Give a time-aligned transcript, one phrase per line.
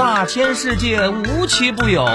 [0.00, 2.06] 大千世界无奇不有，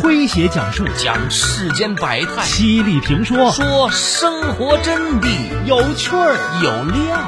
[0.00, 0.82] 诙谐讲述。
[0.96, 3.52] 讲世间百态，犀利评说。
[3.52, 5.28] 说生活真谛，
[5.66, 7.20] 有趣儿有料。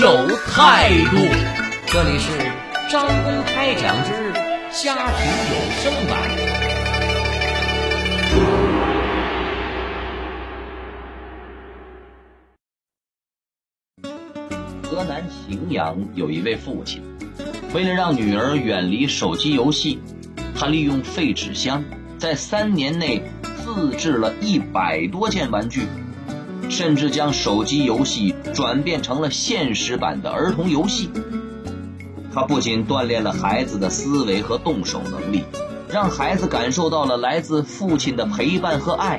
[0.00, 1.18] 有态度。
[1.86, 2.32] 这里是
[2.90, 4.10] 张公开讲之
[4.82, 6.18] 家庭有声版。
[14.90, 17.02] 河南荥阳有一位父亲，
[17.74, 19.98] 为了让女儿远离手机游戏，
[20.54, 21.82] 他利用废纸箱
[22.18, 23.22] 在三年内
[23.64, 25.86] 自制了一百多件玩具，
[26.68, 31.10] 甚至将手机游戏转变成了现实版的儿童游戏。
[32.34, 35.44] 他不仅锻炼了孩子的思维和动手能力，
[35.88, 39.18] 让孩子感受到了来自父亲的陪伴和爱，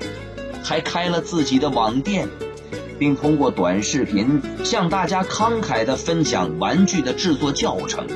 [0.64, 2.28] 还开了自己的网店。
[3.00, 8.08] 并通过短视频向大家慷慨地分享玩具的制作教程，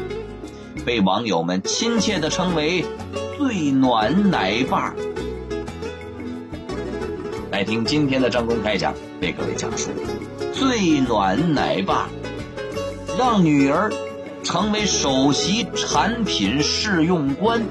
[0.87, 2.85] 被网友们亲切地称为
[3.37, 4.95] “最暖奶爸”。
[7.51, 9.89] 来听今天的张公开讲，为各位讲述
[10.55, 12.07] “最暖奶爸”，
[13.19, 13.91] 让女儿
[14.45, 17.61] 成为首席产品试用官。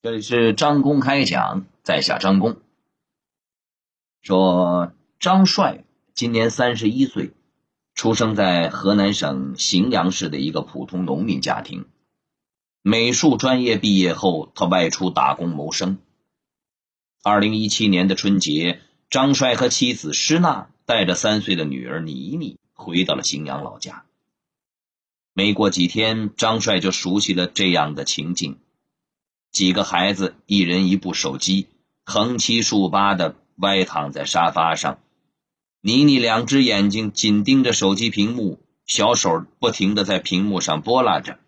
[0.00, 2.58] 这里是张公开讲，在下张公。
[4.28, 7.32] 说张帅今年三十一岁，
[7.94, 11.86] 出生在河南省荥阳市的一个普通农民家庭。
[12.82, 15.96] 美术专业毕业后，他外出打工谋生。
[17.22, 24.04] 二零一七年的春节，张帅和妻子施娜带着三岁的女儿妮妮回到了荥阳老家。
[25.32, 28.58] 没过几天，张帅就熟悉了这样的情景。
[29.50, 31.68] 几个孩子一人一部手机，
[32.04, 34.98] 横七竖八的歪躺在沙发上。
[35.80, 41.38] 妮妮两只眼睛紧盯着手机屏幕，小手不停的在屏幕上拨拉着。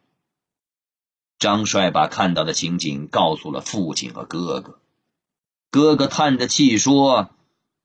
[1.38, 4.78] 张帅把看到的情景告诉了父亲和哥哥。
[5.70, 7.30] 哥哥叹着气说：“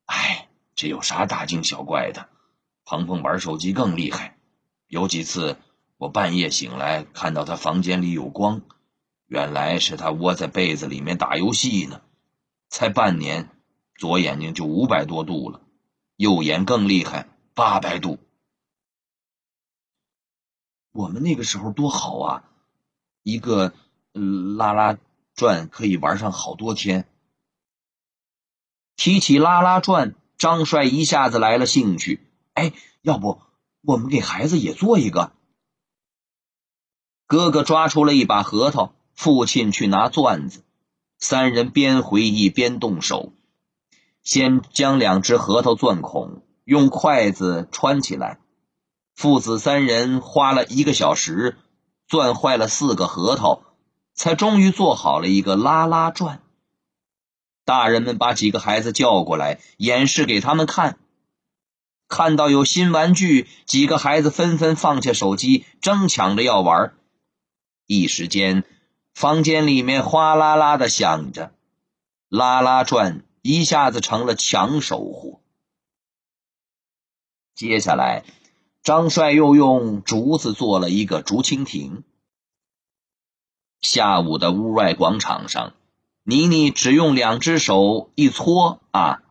[0.05, 2.27] 哎，这有啥大惊小怪的？
[2.83, 4.37] 鹏鹏玩手机更厉害。
[4.87, 5.57] 有几次
[5.97, 8.61] 我半夜醒来，看到他房间里有光。”
[9.27, 12.01] 原来是他窝在被子里面打游戏呢，
[12.69, 13.49] 才半年，
[13.95, 15.61] 左眼睛就五百多度了，
[16.15, 18.19] 右眼更厉害，八百度。
[20.91, 22.43] 我们那个时候多好啊，
[23.23, 23.73] 一个
[24.57, 24.97] 拉拉
[25.33, 27.07] 转可以玩上好多天。
[28.95, 32.21] 提起拉拉转，张帅一下子来了兴趣。
[32.53, 33.41] 哎，要不
[33.81, 35.33] 我们给孩子也做一个？
[37.27, 38.93] 哥哥抓出了一把核桃。
[39.15, 40.61] 父亲去拿钻子，
[41.17, 43.31] 三人边回忆边动手。
[44.25, 48.39] 先将两只核桃钻孔，用筷子穿起来。
[49.15, 51.55] 父子三人花了一个小时，
[52.09, 53.61] 钻坏了四个核桃，
[54.13, 56.41] 才终于做好了一个拉拉转。
[57.63, 60.97] 大人们把几个孩子叫过来，演示给他们看。
[62.09, 66.93] 看到有新玩具，几个孩子纷纷放下手机，争抢着要玩。
[67.87, 68.65] 一时间。
[69.13, 71.53] 房间里面哗啦啦的响着，
[72.27, 75.39] 拉拉转一下子成了抢手货。
[77.53, 78.23] 接下来，
[78.81, 82.03] 张帅又用竹子做了一个竹蜻蜓。
[83.81, 85.75] 下午的屋外广场上，
[86.23, 89.21] 妮妮只用两只手一搓啊，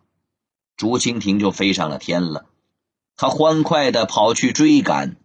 [0.77, 2.47] 竹蜻蜓就飞上了天了。
[3.17, 5.17] 他欢快的跑去追赶。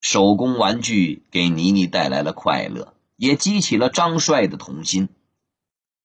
[0.00, 2.94] 手工玩具给妮妮带来了快乐。
[3.16, 5.08] 也激起了张帅的童心，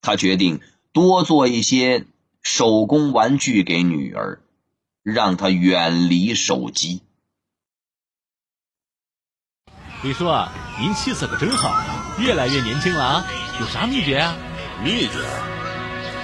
[0.01, 0.59] 他决定
[0.95, 2.05] 多做一些
[2.41, 4.39] 手工玩具给女儿，
[5.03, 7.01] 让她远离手机。
[10.03, 10.23] 李叔，
[10.79, 11.75] 您气色可真好，
[12.17, 13.27] 越来越年轻了啊！
[13.59, 14.37] 有啥秘诀啊？
[14.85, 15.19] 秘诀？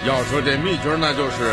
[0.08, 1.52] 要说这秘诀，那就是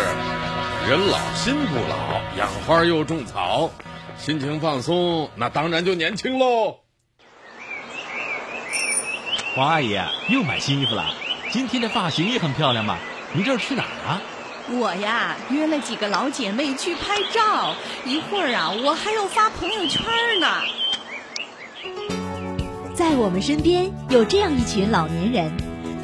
[0.88, 3.68] 人老心不老，养花又种草，
[4.16, 6.78] 心情放松，那当然就年轻喽。
[9.56, 9.98] 黄阿姨
[10.28, 11.12] 又买新衣服了，
[11.50, 12.98] 今天的发型也很漂亮吧？
[13.32, 14.20] 你这是去哪儿啊？
[14.70, 17.74] 我呀，约了几个老姐妹去拍照，
[18.04, 20.04] 一会儿啊，我还要发朋友圈
[20.40, 20.46] 呢。
[22.94, 25.50] 在我们身边有这样一群老年人，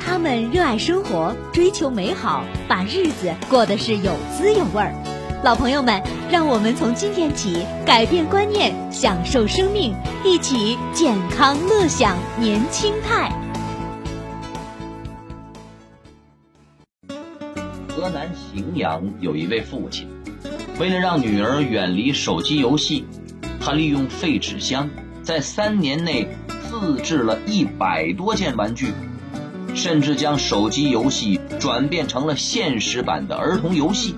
[0.01, 4.95] 他们热爱生活，追求美好，把日子过得是有滋有味儿。
[5.43, 9.95] 老朋友们，让我们从今天起改变观念，享受生命，
[10.25, 13.31] 一起健康乐享年轻态。
[17.95, 20.09] 河南荥阳有一位父亲，
[20.81, 23.05] 为了让女儿远离手机游戏，
[23.61, 24.91] 他利用废纸箱
[25.23, 26.29] 在三年内
[26.69, 28.93] 自制了一百多件玩具，
[29.77, 34.17] 甚至将手机游戏转变成了现实版的儿童游戏。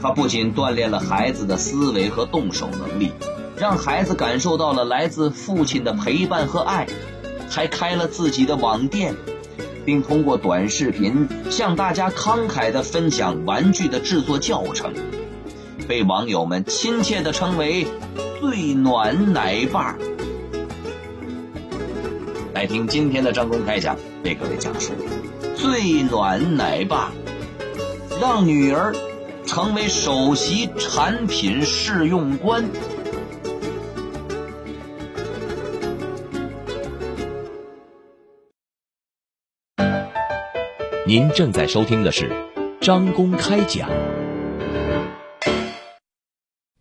[0.00, 3.12] 他不仅锻炼了孩子的思维和动手能力，
[3.58, 6.86] 让孩子感受到了来自父亲的陪伴和爱，
[7.50, 9.14] 还开了自己的网店。
[9.86, 14.92] 并通过短视频向大家慷慨地分享玩具的制作教程，
[15.86, 17.86] 被网友们亲切地称为
[18.40, 19.96] “最暖奶爸”。
[22.52, 24.92] 来听今天的张公开讲，为各位讲述
[25.54, 27.12] “最暖奶爸”，
[28.20, 28.92] 让女儿
[29.46, 32.68] 成为首席产品试用官。
[41.08, 42.28] 您正在收听的是
[42.80, 43.88] 张公开讲，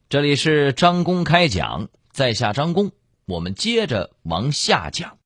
[0.09, 2.91] 这里是张公开讲，在下张公，
[3.27, 5.19] 我们接着往下讲。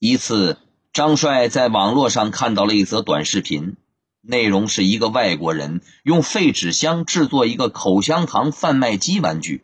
[0.00, 0.58] 一次，
[0.92, 3.76] 张帅在网络上看到了一则短视频，
[4.20, 9.62] 内容是一个外国人用废纸箱制作一个口香糖贩卖机玩具，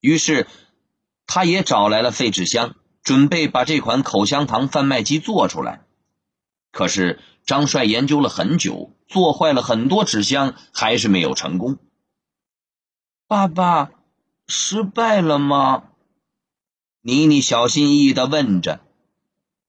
[0.00, 0.46] 于是
[1.26, 2.76] 他也找来了废纸箱。
[3.06, 5.86] 准备把这款口香糖贩卖机做出来，
[6.72, 11.78] 可是张帅研究了很久，做坏了很多纸箱，还是没有成功。
[13.28, 13.92] 爸爸，
[14.48, 15.84] 失败了吗？
[17.00, 18.80] 妮妮小心翼翼的问着。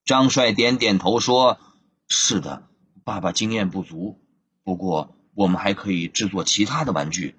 [0.04, 1.60] 张帅点点头说
[2.10, 2.64] ：“是的，
[3.04, 4.20] 爸爸经验不足，
[4.64, 7.36] 不过我们还可以制作其他的玩具。”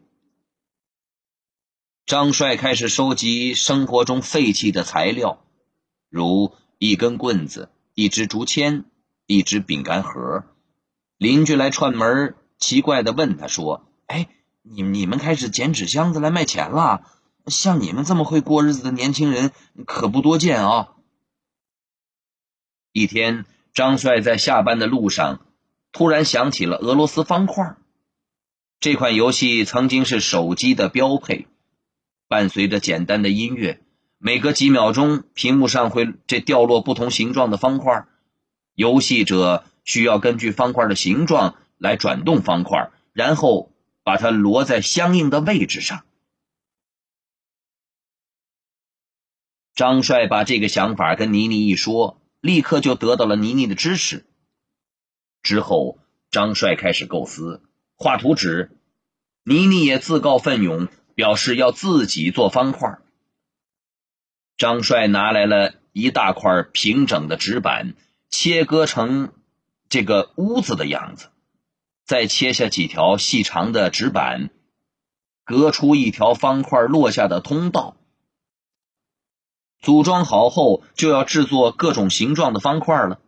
[2.06, 5.44] 张帅开始收集生活中废弃的材料。
[6.08, 8.84] 如一根棍子、一支竹签、
[9.26, 10.44] 一只饼干盒。
[11.16, 14.28] 邻居来串门，奇怪的问他说：“哎，
[14.62, 17.02] 你你们开始捡纸箱子来卖钱了？
[17.46, 19.52] 像你们这么会过日子的年轻人
[19.86, 20.94] 可不多见啊！”
[22.92, 23.44] 一天，
[23.74, 25.44] 张帅在下班的路上，
[25.92, 27.76] 突然想起了俄罗斯方块。
[28.80, 31.48] 这款游戏曾经是手机的标配，
[32.28, 33.82] 伴随着简单的音乐。
[34.18, 38.06] 每隔几秒钟，屏幕上会这掉落不同形状的方块，
[38.74, 43.72] 游戏者需要根据方块的形状来转动方块，然后
[44.02, 46.04] 把它摞在相应的位置上。
[49.76, 54.26] 张帅把这个想法跟妮妮一说，立刻就得到了妮妮的支持。
[55.42, 56.00] 之后，
[56.32, 57.62] 张帅开始构思
[57.94, 58.72] 画图纸，
[59.44, 62.98] 妮妮也自告奋勇，表示要自己做方块。
[64.58, 67.94] 张帅拿来了一大块平整的纸板，
[68.28, 69.32] 切割成
[69.88, 71.28] 这个屋子的样子，
[72.04, 74.50] 再切下几条细长的纸板，
[75.44, 77.96] 隔出一条方块落下的通道。
[79.80, 83.20] 组装好后，就要制作各种形状的方块了。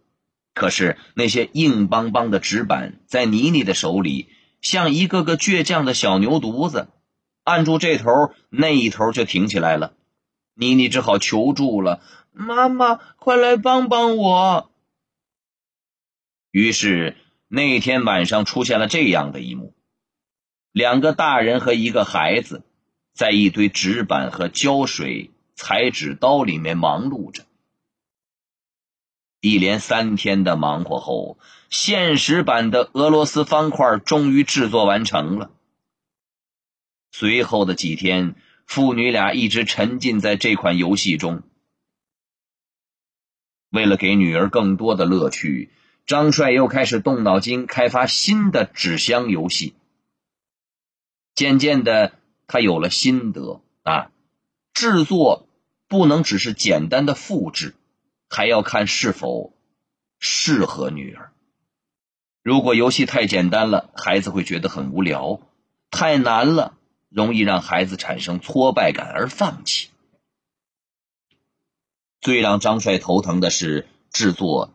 [0.53, 4.29] 可是那些硬邦邦的纸板在妮妮的手里，
[4.61, 6.89] 像一个个倔强的小牛犊子，
[7.45, 8.11] 按住这头，
[8.49, 9.95] 那一头就挺起来了。
[10.61, 12.03] 妮妮只好求助了
[12.33, 14.71] ：“妈妈，快来帮帮我！”
[16.53, 17.17] 于是
[17.49, 19.73] 那天晚上出现了这样的一幕：
[20.71, 22.63] 两个大人和一个孩子
[23.15, 27.47] 在一堆纸板和胶水裁纸刀里面忙碌着。
[29.41, 31.39] 一连三天的忙活后，
[31.71, 35.51] 现实版的俄罗斯方块终于制作完成了。
[37.13, 38.35] 随后的几天。
[38.71, 41.43] 父女俩一直沉浸在这款游戏中。
[43.69, 45.71] 为了给女儿更多的乐趣，
[46.07, 49.75] 张帅又开始动脑筋开发新的纸箱游戏。
[51.35, 52.13] 渐渐的，
[52.47, 54.13] 他有了心得啊，
[54.73, 55.49] 制作
[55.89, 57.75] 不能只是简单的复制，
[58.29, 59.53] 还要看是否
[60.21, 61.33] 适合女儿。
[62.45, 65.41] 如果游戏太简单了，孩子会觉得很无聊；
[65.91, 66.77] 太难了。
[67.11, 69.89] 容易让孩子产生挫败感而放弃。
[72.21, 74.71] 最让张帅头疼的是制作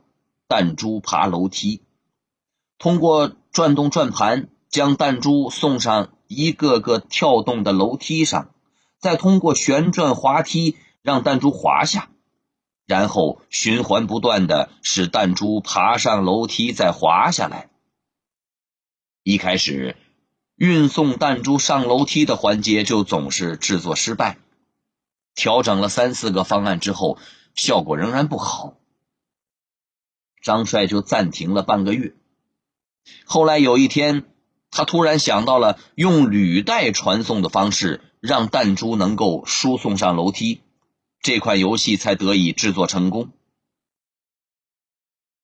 [0.48, 1.82] 弹珠爬楼梯，
[2.78, 8.54] 通过转动转盘将弹珠送上一个个跳动的楼梯上，
[9.00, 12.10] 再通过旋转滑梯让弹珠滑下，
[12.86, 17.70] 然后循环不断的使弹珠爬上楼梯再滑下来。
[19.24, 19.96] 一开始。
[20.56, 24.38] 运送弹珠上楼梯的环节就总是制作失败，
[25.34, 27.18] 调整了三四个方案之后，
[27.56, 28.78] 效果仍然不好。
[30.42, 32.16] 张帅就暂停了半个月。
[33.26, 34.24] 后来有一天，
[34.72, 40.62] 他突然想到了用履带传送的方式，让弹珠能够输送上楼梯，
[41.20, 43.32] 这款游戏才得以制作成功。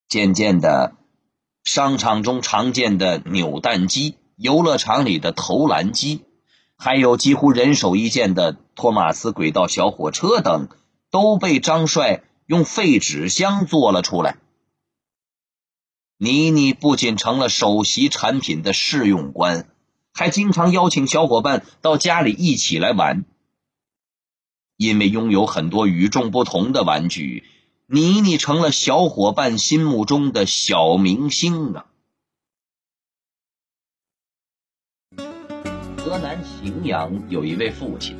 [0.07, 0.95] 渐渐的，
[1.65, 6.25] 商场中常见的扭蛋机、游乐场里的投篮机，
[6.75, 10.67] 还有几乎人手一件的托马斯轨道小火车等，
[11.11, 14.37] 都被张帅用废纸箱做了出来。
[16.17, 19.69] 妮妮不仅成了首席产品的试用官，
[20.11, 23.25] 还经常邀请小伙伴到家里一起来玩。
[24.75, 27.43] 因为拥有很多与众不同的玩具，
[27.85, 31.85] 妮妮成了小伙伴心目中的小明星啊！
[36.61, 38.15] 平阳有一位父亲，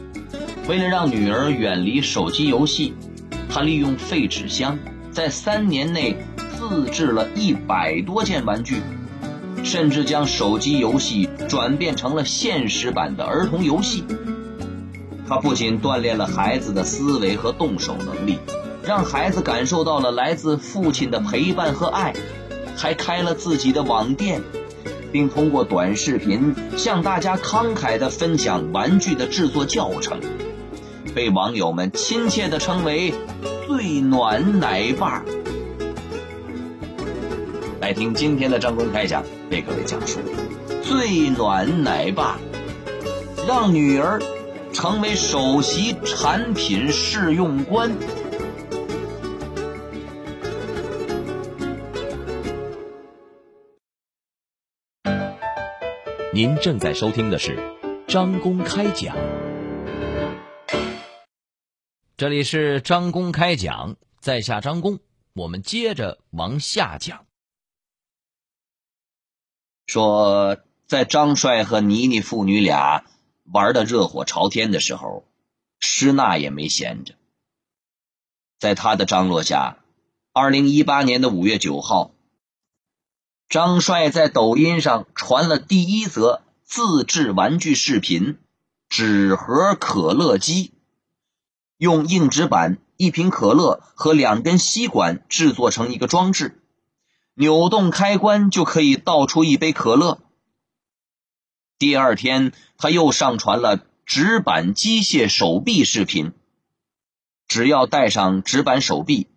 [0.67, 2.93] 为了让女儿远离手机游戏，
[3.50, 4.77] 他利用废纸箱，
[5.12, 6.17] 在三年内。
[6.62, 8.83] 自制了一百多件玩具，
[9.63, 14.03] 甚至将手机游戏转变成了现实版的儿童游戏。
[15.27, 18.38] 他不仅锻炼了孩子的思维和动手能力，
[18.86, 22.13] 让孩子感受到了来自父亲的陪伴和爱，
[22.77, 24.39] 还开了自己的网店，
[25.12, 30.20] 并通过短视频向大家慷慨地分享玩具的制作教程，
[31.13, 33.13] 被网友们亲切地称为
[33.68, 35.24] “最暖奶爸”。
[37.82, 40.20] 来听今天的张公开讲，为各位讲述
[40.82, 42.39] 最暖奶爸，
[43.48, 44.22] 让女儿
[44.72, 47.91] 成为首席产品试用官。
[56.41, 57.55] 您正在收听的是
[58.07, 59.15] 张公开讲，
[62.17, 64.98] 这里是张公开讲，在下张公，
[65.33, 67.27] 我们接着往下讲。
[69.86, 70.57] 说，
[70.88, 73.05] 在张帅和妮妮父女俩
[73.43, 75.24] 玩的热火朝天的时候，
[75.79, 77.13] 施娜也没闲着。
[78.57, 79.77] 在他的张罗下，
[80.33, 82.15] 二零一八年的五月九号，
[83.51, 88.38] 张帅在抖音上传了第一则自制玩具视频——
[88.88, 90.72] 纸盒可乐机，
[91.75, 96.63] 用硬纸板、一瓶可乐和两根吸管制作成一个装置。
[97.34, 100.22] 扭动开关就可以倒出一杯可乐。
[101.77, 106.31] 第二天，他又上传了纸板机械手臂视频。
[107.50, 109.27] 只要带上纸板手臂，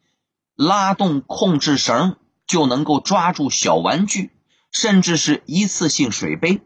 [0.55, 4.31] 拉动控制绳，就能够抓住小玩具，
[4.71, 6.61] 甚至是一次性水杯。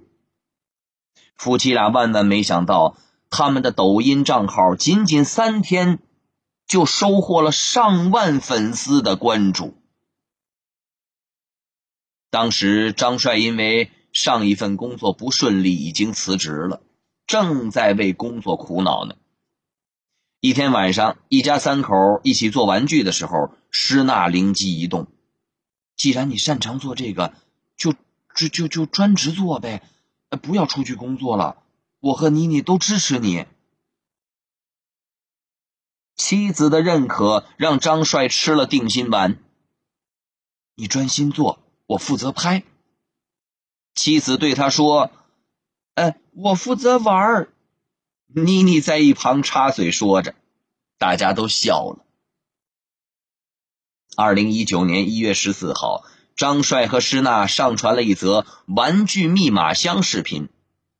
[1.37, 2.97] 夫妻俩万万没想到，
[3.31, 6.01] 他们的抖音账号仅仅三天，
[6.67, 9.75] 就收获了上万粉丝的关注。
[12.31, 16.83] 当时，张帅因为上一份工作不顺利，已经辞职了，
[17.27, 19.15] 正在为工作苦恼呢。
[20.41, 25.07] 一天晚上，一家三口一起做玩具的时候，施娜灵机一动
[25.99, 27.35] ：“既然你擅长做这个，
[27.77, 27.93] 就
[28.35, 29.83] 就就就专职做呗，
[30.41, 31.63] 不要出去工作了。
[32.01, 33.45] 我和妮妮都支持你。”
[36.17, 39.39] 妻子的认可让张帅吃了定心丸
[40.75, 42.65] ：“你专心做。”我负责拍。
[43.95, 45.11] 妻子对他说
[45.95, 47.49] ：“哎，我负责玩。”
[48.27, 50.35] 妮妮在一旁插嘴说着，
[50.99, 52.05] 大家都笑了。
[54.21, 56.03] 二零一九年一月十四号，
[56.35, 60.49] 张帅和施娜上传了一则玩具密码箱视频。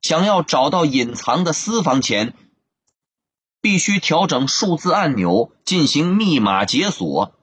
[0.03, 2.33] 想要找到隐藏的私房钱，
[3.61, 7.35] 必须调整数字按钮进行密码解锁，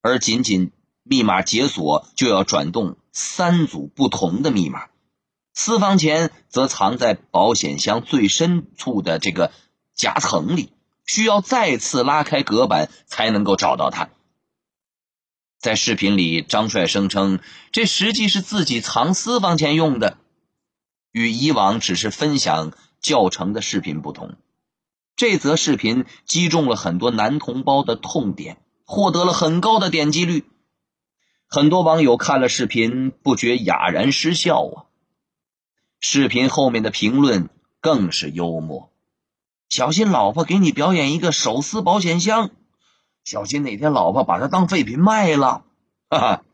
[0.00, 0.72] 而仅仅。
[1.02, 4.86] 密码解锁就要转动三组不同的密码，
[5.52, 9.52] 私房钱则藏在保险箱最深处的这个
[9.94, 10.72] 夹层里，
[11.04, 14.08] 需要再次拉开隔板才能够找到它。
[15.64, 17.40] 在视频里，张帅声称
[17.72, 20.18] 这实际是自己藏私房钱用的，
[21.10, 24.34] 与以往只是分享教程的视频不同，
[25.16, 30.44] 这则视频击中了很多男同胞的痛点，获得了很高的点击率。
[31.48, 34.84] 很多网友看了视频，不觉哑然失笑啊！
[35.98, 37.48] 视频后面的评论
[37.80, 38.92] 更是幽默
[39.70, 42.50] ：“小心老婆给你表演一个手撕保险箱，
[43.24, 45.64] 小心哪天老婆把他当废品卖了。”
[46.08, 46.44] 哈哈！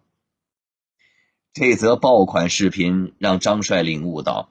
[1.52, 4.48] 这则爆款视频让张帅领悟到，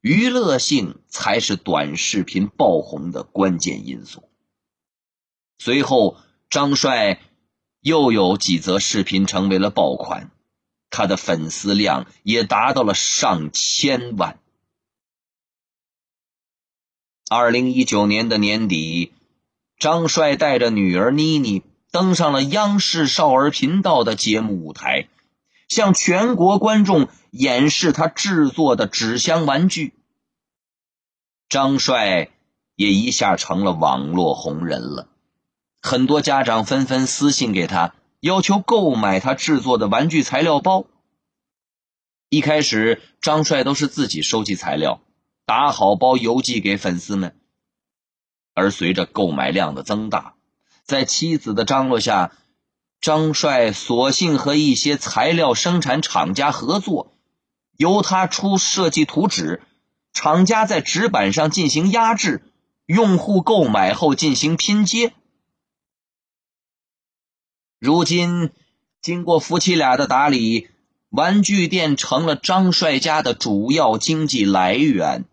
[0.00, 4.28] 娱乐性才是短视频爆红的关键因素。
[5.58, 6.16] 随后，
[6.48, 7.20] 张帅。
[7.82, 10.30] 又有几则视频成为了爆款，
[10.90, 14.38] 他的粉丝量也达到了上千万。
[17.30, 19.14] 二零一九年的年底，
[19.80, 25.08] 张帅带着女儿妮妮登上了央视少儿频道的节目舞台，
[25.68, 29.94] 向全国观众演示他制作的纸箱玩具。
[31.48, 32.28] 张帅
[32.76, 35.08] 也一下成了网络红人了，
[35.80, 40.84] 很多家长纷纷私信给他，要求购买他制作的玩具材料包。
[42.28, 45.00] 一开始，张帅都是自己收集材料。
[45.46, 47.34] 打好包邮寄给粉丝们，
[48.54, 50.34] 而随着购买量的增大，
[50.84, 52.32] 在妻子的张罗下，
[53.00, 57.14] 张帅索性和一些材料生产厂家合作，
[57.76, 59.62] 由他出设计图纸，
[60.12, 62.42] 厂家在纸板上进行压制，
[62.86, 65.12] 用户购买后进行拼接。
[67.78, 68.50] 如今，
[69.00, 70.68] 经过夫妻俩的打理，
[71.08, 75.24] 玩具店成了张帅家的主要经济来源。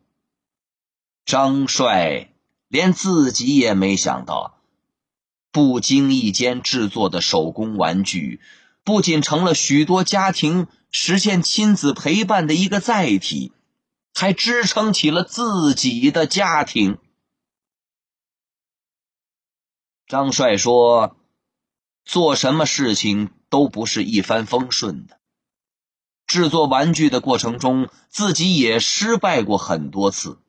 [1.26, 2.30] 张帅
[2.68, 4.60] 连自己也没想到，
[5.52, 8.42] 不经意间制作的手工玩具，
[8.84, 13.54] 不仅成了许多家庭实现亲子陪伴的一个载体，
[14.14, 16.98] 还支撑起了自己的家庭。
[20.06, 21.18] 张帅说
[22.06, 25.20] ：“做什么事情都不是一帆风顺的，
[26.26, 30.40] 制作玩具的过程中，自己也失败过很多次。”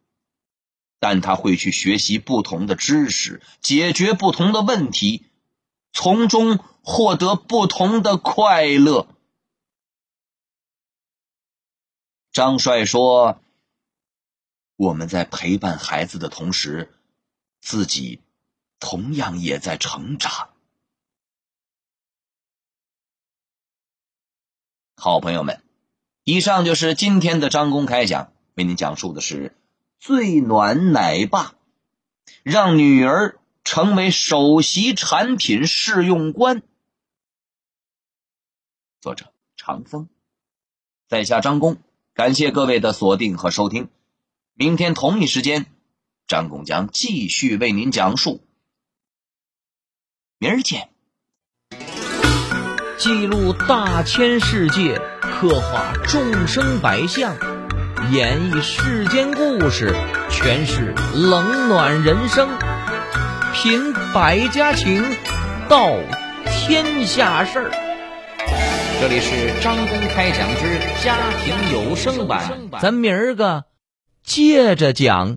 [1.00, 5.26] 但他会去学习不同的知识，解决不同的问题，
[5.92, 9.08] 从中获得不同的快乐。
[12.32, 13.40] 张帅说
[14.76, 16.94] ：“我们在陪伴孩子的同时，
[17.60, 18.20] 自己
[18.78, 20.50] 同样也在成长。”
[24.94, 25.62] 好朋友们，
[26.24, 29.57] 以上就是今天的张公开讲，为您讲述的是。
[29.98, 31.54] 最暖奶爸，
[32.42, 36.62] 让女儿成为首席产品试用官。
[39.00, 40.08] 作者：长风，
[41.08, 41.78] 在下张工，
[42.14, 43.88] 感谢各位的锁定和收听。
[44.54, 45.66] 明天同一时间，
[46.26, 48.40] 张工将继续为您讲述。
[50.38, 50.90] 明儿见。
[52.98, 57.57] 记录大千世界，刻画众生百相。
[58.10, 59.94] 演绎世间故事，
[60.30, 62.48] 诠释冷暖人生，
[63.52, 65.04] 品百家情，
[65.68, 65.92] 道
[66.46, 67.70] 天下事儿。
[68.98, 73.64] 这里是张公开讲之家庭有声版，咱明儿个
[74.24, 75.36] 接着讲。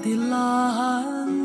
[0.00, 1.43] 的蓝。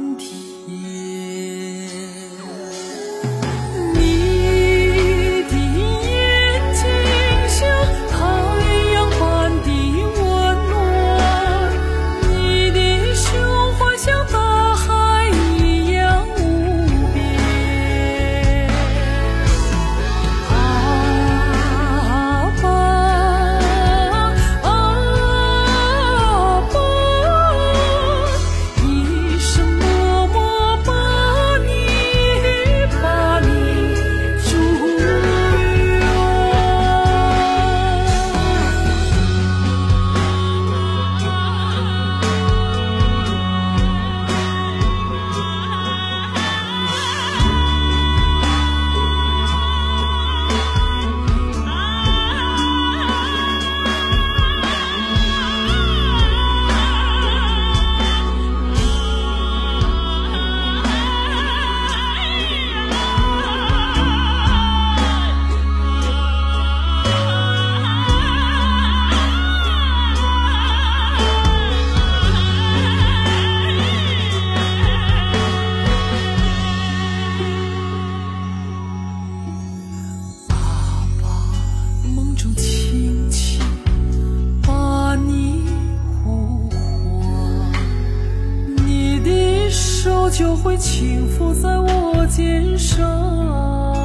[90.29, 93.98] 就会轻抚在我肩上。